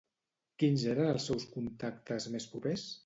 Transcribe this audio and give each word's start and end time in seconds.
Quins 0.63 0.85
eren 0.93 1.09
els 1.11 1.27
seus 1.31 1.45
contactes 1.57 2.27
més 2.37 2.49
propers? 2.55 2.89